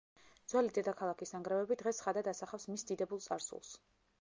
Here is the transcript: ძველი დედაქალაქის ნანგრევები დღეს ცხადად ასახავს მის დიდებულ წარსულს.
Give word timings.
ძველი 0.53 0.71
დედაქალაქის 0.77 1.35
ნანგრევები 1.35 1.77
დღეს 1.83 1.99
ცხადად 2.01 2.31
ასახავს 2.33 2.67
მის 2.73 2.87
დიდებულ 2.93 3.23
წარსულს. 3.29 3.71